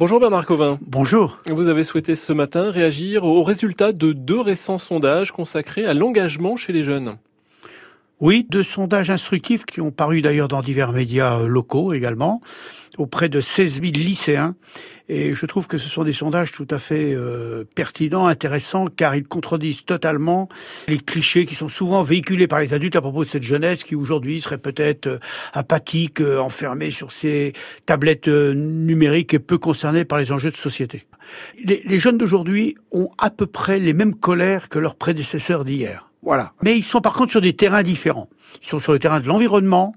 Bonjour 0.00 0.18
Bernard 0.18 0.46
Covin. 0.46 0.78
Bonjour. 0.80 1.36
Vous 1.44 1.68
avez 1.68 1.84
souhaité 1.84 2.14
ce 2.14 2.32
matin 2.32 2.70
réagir 2.70 3.24
aux 3.24 3.42
résultats 3.42 3.92
de 3.92 4.14
deux 4.14 4.40
récents 4.40 4.78
sondages 4.78 5.30
consacrés 5.30 5.84
à 5.84 5.92
l'engagement 5.92 6.56
chez 6.56 6.72
les 6.72 6.82
jeunes. 6.82 7.18
Oui, 8.18 8.46
deux 8.48 8.62
sondages 8.62 9.10
instructifs 9.10 9.66
qui 9.66 9.82
ont 9.82 9.90
paru 9.90 10.22
d'ailleurs 10.22 10.48
dans 10.48 10.62
divers 10.62 10.92
médias 10.92 11.42
locaux 11.42 11.92
également, 11.92 12.40
auprès 12.96 13.28
de 13.28 13.42
16 13.42 13.82
000 13.82 13.92
lycéens. 13.92 14.54
Et 15.12 15.34
je 15.34 15.44
trouve 15.44 15.66
que 15.66 15.76
ce 15.76 15.88
sont 15.88 16.04
des 16.04 16.12
sondages 16.12 16.52
tout 16.52 16.68
à 16.70 16.78
fait 16.78 17.12
euh, 17.14 17.64
pertinents, 17.74 18.28
intéressants, 18.28 18.86
car 18.86 19.16
ils 19.16 19.26
contredisent 19.26 19.84
totalement 19.84 20.48
les 20.86 21.00
clichés 21.00 21.46
qui 21.46 21.56
sont 21.56 21.68
souvent 21.68 22.02
véhiculés 22.02 22.46
par 22.46 22.60
les 22.60 22.74
adultes 22.74 22.94
à 22.94 23.00
propos 23.00 23.24
de 23.24 23.28
cette 23.28 23.42
jeunesse 23.42 23.82
qui 23.82 23.96
aujourd'hui 23.96 24.40
serait 24.40 24.58
peut-être 24.58 25.08
euh, 25.08 25.18
apathique, 25.52 26.20
euh, 26.20 26.38
enfermée 26.38 26.92
sur 26.92 27.10
ses 27.10 27.54
tablettes 27.86 28.28
numériques 28.28 29.34
et 29.34 29.40
peu 29.40 29.58
concernée 29.58 30.04
par 30.04 30.20
les 30.20 30.30
enjeux 30.30 30.52
de 30.52 30.56
société. 30.56 31.06
Les, 31.64 31.82
les 31.84 31.98
jeunes 31.98 32.16
d'aujourd'hui 32.16 32.76
ont 32.92 33.10
à 33.18 33.30
peu 33.30 33.46
près 33.46 33.80
les 33.80 33.94
mêmes 33.94 34.14
colères 34.14 34.68
que 34.68 34.78
leurs 34.78 34.94
prédécesseurs 34.94 35.64
d'hier. 35.64 36.09
Voilà. 36.22 36.52
Mais 36.62 36.76
ils 36.76 36.84
sont 36.84 37.00
par 37.00 37.14
contre 37.14 37.30
sur 37.30 37.40
des 37.40 37.54
terrains 37.54 37.82
différents. 37.82 38.28
Ils 38.62 38.68
sont 38.68 38.78
sur 38.78 38.92
le 38.92 38.98
terrain 38.98 39.20
de 39.20 39.26
l'environnement, 39.26 39.94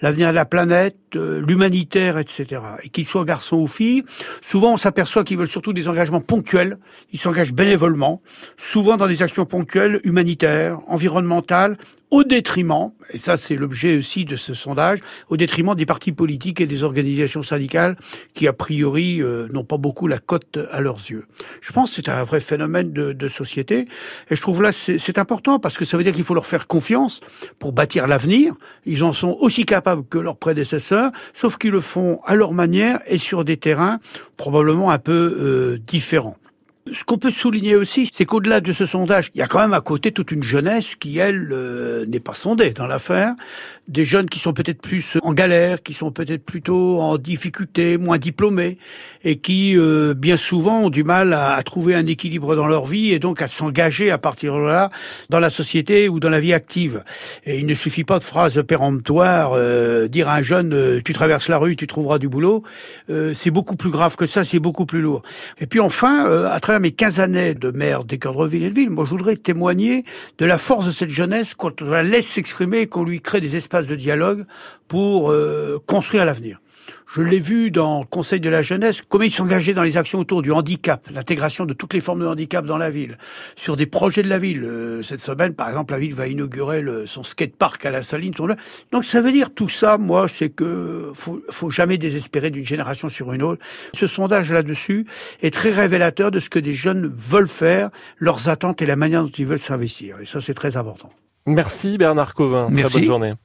l'avenir 0.00 0.30
de 0.30 0.34
la 0.34 0.46
planète, 0.46 0.96
euh, 1.16 1.42
l'humanitaire, 1.46 2.18
etc. 2.18 2.62
Et 2.82 2.88
qu'ils 2.88 3.04
soient 3.04 3.24
garçons 3.24 3.56
ou 3.56 3.66
filles, 3.66 4.04
souvent 4.40 4.72
on 4.74 4.76
s'aperçoit 4.76 5.24
qu'ils 5.24 5.36
veulent 5.36 5.48
surtout 5.48 5.72
des 5.72 5.88
engagements 5.88 6.20
ponctuels. 6.20 6.78
Ils 7.12 7.18
s'engagent 7.18 7.52
bénévolement, 7.52 8.22
souvent 8.56 8.96
dans 8.96 9.06
des 9.06 9.22
actions 9.22 9.44
ponctuelles, 9.44 10.00
humanitaires, 10.04 10.78
environnementales, 10.86 11.76
au 12.10 12.22
détriment, 12.22 12.92
et 13.12 13.18
ça 13.18 13.36
c'est 13.36 13.56
l'objet 13.56 13.96
aussi 13.96 14.24
de 14.24 14.36
ce 14.36 14.54
sondage, 14.54 15.00
au 15.28 15.36
détriment 15.36 15.74
des 15.74 15.86
partis 15.86 16.12
politiques 16.12 16.60
et 16.60 16.66
des 16.66 16.82
organisations 16.82 17.42
syndicales 17.42 17.96
qui 18.34 18.46
a 18.46 18.52
priori 18.52 19.20
euh, 19.20 19.48
n'ont 19.52 19.64
pas 19.64 19.76
beaucoup 19.76 20.06
la 20.06 20.18
cote 20.18 20.58
à 20.70 20.80
leurs 20.80 20.98
yeux. 21.10 21.26
Je 21.60 21.72
pense 21.72 21.90
que 21.90 21.96
c'est 21.96 22.08
un 22.08 22.24
vrai 22.24 22.40
phénomène 22.40 22.92
de, 22.92 23.12
de, 23.12 23.28
société 23.28 23.86
et 24.30 24.36
je 24.36 24.40
trouve 24.40 24.62
là 24.62 24.70
c'est 24.72 25.18
important 25.18 25.58
parce 25.58 25.76
que 25.76 25.84
ça 25.84 25.96
veut 25.96 26.04
dire 26.04 26.12
qu'il 26.12 26.24
faut 26.24 26.34
leur 26.34 26.46
faire 26.46 26.66
confiance 26.66 27.20
pour 27.58 27.72
bâtir 27.72 28.06
l'avenir. 28.06 28.54
Ils 28.84 29.02
en 29.02 29.12
sont 29.12 29.36
aussi 29.40 29.64
capables 29.64 30.04
que 30.08 30.18
leurs 30.18 30.36
prédécesseurs, 30.36 31.10
sauf 31.34 31.58
qu'ils 31.58 31.72
le 31.72 31.80
font 31.80 32.20
à 32.24 32.36
leur 32.36 32.52
manière 32.52 33.00
et 33.06 33.18
sur 33.18 33.44
des 33.44 33.56
terrains 33.56 33.98
probablement 34.36 34.90
un 34.90 34.98
peu 34.98 35.36
euh, 35.38 35.78
différents. 35.86 36.36
Ce 36.92 37.02
qu'on 37.02 37.18
peut 37.18 37.32
souligner 37.32 37.74
aussi, 37.74 38.08
c'est 38.12 38.24
qu'au-delà 38.24 38.60
de 38.60 38.72
ce 38.72 38.86
sondage, 38.86 39.32
il 39.34 39.38
y 39.38 39.42
a 39.42 39.48
quand 39.48 39.58
même 39.58 39.72
à 39.72 39.80
côté 39.80 40.12
toute 40.12 40.30
une 40.30 40.44
jeunesse 40.44 40.94
qui, 40.94 41.18
elle, 41.18 41.48
euh, 41.50 42.06
n'est 42.06 42.20
pas 42.20 42.34
sondée 42.34 42.70
dans 42.70 42.86
l'affaire. 42.86 43.34
Des 43.88 44.04
jeunes 44.04 44.28
qui 44.28 44.38
sont 44.38 44.52
peut-être 44.52 44.80
plus 44.80 45.16
en 45.22 45.32
galère, 45.32 45.82
qui 45.82 45.94
sont 45.94 46.12
peut-être 46.12 46.44
plutôt 46.44 47.00
en 47.00 47.18
difficulté, 47.18 47.98
moins 47.98 48.18
diplômés, 48.18 48.78
et 49.24 49.38
qui, 49.38 49.76
euh, 49.76 50.14
bien 50.14 50.36
souvent, 50.36 50.82
ont 50.82 50.90
du 50.90 51.02
mal 51.02 51.32
à, 51.34 51.60
trouver 51.64 51.96
un 51.96 52.06
équilibre 52.06 52.54
dans 52.54 52.68
leur 52.68 52.86
vie 52.86 53.12
et 53.12 53.18
donc 53.18 53.42
à 53.42 53.48
s'engager 53.48 54.12
à 54.12 54.18
partir 54.18 54.54
de 54.54 54.60
là 54.60 54.90
dans 55.28 55.40
la 55.40 55.50
société 55.50 56.08
ou 56.08 56.20
dans 56.20 56.30
la 56.30 56.38
vie 56.38 56.52
active. 56.52 57.02
Et 57.46 57.58
il 57.58 57.66
ne 57.66 57.74
suffit 57.74 58.04
pas 58.04 58.20
de 58.20 58.24
phrases 58.24 58.62
péremptoires, 58.62 59.54
euh, 59.54 60.06
dire 60.06 60.28
à 60.28 60.36
un 60.36 60.42
jeune 60.42 61.02
tu 61.04 61.12
traverses 61.12 61.48
la 61.48 61.58
rue, 61.58 61.74
tu 61.74 61.88
trouveras 61.88 62.18
du 62.18 62.28
boulot. 62.28 62.62
c'est 63.08 63.50
beaucoup 63.50 63.76
plus 63.76 63.90
grave 63.90 64.14
que 64.14 64.26
ça, 64.26 64.44
c'est 64.44 64.60
beaucoup 64.60 64.86
plus 64.86 65.00
lourd. 65.00 65.22
Et 65.60 65.66
puis 65.66 65.80
enfin, 65.80 66.26
à 66.46 66.60
travers 66.60 66.75
mes 66.78 66.92
15 66.92 67.20
années 67.20 67.54
de 67.54 67.70
maire 67.70 68.04
des 68.04 68.18
cœurs 68.18 68.36
de 68.36 68.46
ville 68.46 68.64
et 68.64 68.70
de 68.70 68.74
ville, 68.74 68.90
moi 68.90 69.04
je 69.04 69.10
voudrais 69.10 69.36
témoigner 69.36 70.04
de 70.38 70.46
la 70.46 70.58
force 70.58 70.86
de 70.86 70.92
cette 70.92 71.10
jeunesse 71.10 71.54
quand 71.54 71.82
on 71.82 71.86
la 71.86 72.02
laisse 72.02 72.26
s'exprimer 72.26 72.80
et 72.80 72.86
qu'on 72.86 73.04
lui 73.04 73.20
crée 73.20 73.40
des 73.40 73.56
espaces 73.56 73.86
de 73.86 73.96
dialogue 73.96 74.44
pour 74.88 75.30
euh, 75.30 75.78
construire 75.86 76.24
l'avenir. 76.24 76.60
Je 77.14 77.22
l'ai 77.22 77.38
vu 77.38 77.70
dans 77.70 78.00
le 78.00 78.04
Conseil 78.04 78.40
de 78.40 78.50
la 78.50 78.62
jeunesse, 78.62 79.00
comment 79.08 79.24
ils 79.24 79.32
s'engageaient 79.32 79.74
dans 79.74 79.84
les 79.84 79.96
actions 79.96 80.18
autour 80.18 80.42
du 80.42 80.52
handicap, 80.52 81.06
l'intégration 81.10 81.64
de 81.64 81.72
toutes 81.72 81.94
les 81.94 82.00
formes 82.00 82.20
de 82.20 82.26
handicap 82.26 82.66
dans 82.66 82.76
la 82.76 82.90
ville, 82.90 83.16
sur 83.54 83.76
des 83.76 83.86
projets 83.86 84.22
de 84.22 84.28
la 84.28 84.38
ville. 84.38 84.64
Euh, 84.64 85.02
cette 85.02 85.20
semaine, 85.20 85.54
par 85.54 85.68
exemple, 85.68 85.92
la 85.92 85.98
ville 85.98 86.14
va 86.14 86.28
inaugurer 86.28 86.82
le, 86.82 87.06
son 87.06 87.22
skatepark 87.22 87.86
à 87.86 87.90
la 87.90 88.02
Saline. 88.02 88.34
Donc 88.92 89.04
ça 89.04 89.22
veut 89.22 89.32
dire 89.32 89.54
tout 89.54 89.68
ça, 89.68 89.98
moi, 89.98 90.26
c'est 90.28 90.50
que 90.50 91.12
faut, 91.14 91.40
faut 91.48 91.70
jamais 91.70 91.96
désespérer 91.96 92.50
d'une 92.50 92.66
génération 92.66 93.08
sur 93.08 93.32
une 93.32 93.42
autre. 93.42 93.62
Ce 93.94 94.06
sondage 94.06 94.52
là-dessus 94.52 95.06
est 95.42 95.54
très 95.54 95.70
révélateur 95.70 96.30
de 96.30 96.40
ce 96.40 96.50
que 96.50 96.58
des 96.58 96.74
jeunes 96.74 97.06
veulent 97.06 97.48
faire, 97.48 97.90
leurs 98.18 98.48
attentes 98.48 98.82
et 98.82 98.86
la 98.86 98.96
manière 98.96 99.22
dont 99.22 99.30
ils 99.30 99.46
veulent 99.46 99.58
s'investir. 99.58 100.20
Et 100.20 100.26
ça, 100.26 100.40
c'est 100.40 100.54
très 100.54 100.76
important. 100.76 101.10
Merci 101.46 101.96
Bernard 101.96 102.34
Covin. 102.34 102.66
Merci. 102.70 102.94
Très 102.94 103.00
bonne 103.00 103.06
journée. 103.06 103.34